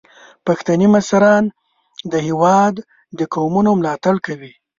پښتني 0.45 0.87
مشران 0.95 1.43
د 2.11 2.13
هیواد 2.27 2.75
د 3.17 3.19
قومونو 3.33 3.69
ملاتړ 3.79 4.15
کوي. 4.25 4.51